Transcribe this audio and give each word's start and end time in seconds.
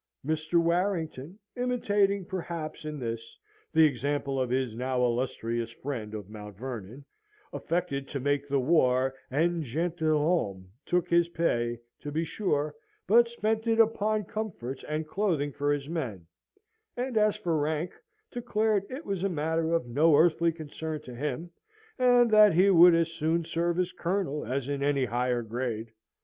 Mr. 0.25 0.55
Warrington, 0.59 1.37
imitating 1.55 2.25
perhaps 2.25 2.85
in 2.85 2.97
this 2.97 3.37
the 3.71 3.83
example 3.83 4.41
of 4.41 4.49
his 4.49 4.75
now 4.75 4.99
illustrious 5.05 5.69
friend 5.71 6.15
of 6.15 6.27
Mount 6.27 6.57
Vernon, 6.57 7.05
affected 7.53 8.07
to 8.07 8.19
make 8.19 8.47
the 8.47 8.59
war 8.59 9.13
en 9.29 9.61
gentilhomme 9.61 10.65
took 10.87 11.07
his 11.07 11.29
pay, 11.29 11.77
to 11.99 12.11
be 12.11 12.23
sure, 12.23 12.73
but 13.05 13.29
spent 13.29 13.67
it 13.67 13.79
upon 13.79 14.23
comforts 14.25 14.83
and 14.85 15.05
clothing 15.07 15.51
for 15.51 15.71
his 15.71 15.87
men, 15.87 16.25
and 16.97 17.15
as 17.15 17.35
for 17.35 17.55
rank, 17.59 17.91
declared 18.31 18.83
it 18.89 19.05
was 19.05 19.23
a 19.23 19.29
matter 19.29 19.71
of 19.71 19.85
no 19.85 20.17
earthly 20.17 20.51
concern 20.51 20.99
to 21.01 21.13
him, 21.13 21.51
and 21.99 22.31
that 22.31 22.53
he 22.55 22.71
would 22.71 22.95
as 22.95 23.11
soon 23.11 23.45
serve 23.45 23.77
as 23.77 23.91
colonel 23.91 24.43
as 24.47 24.67
in 24.67 24.81
any 24.81 25.05
higher 25.05 25.43
grade. 25.43 25.91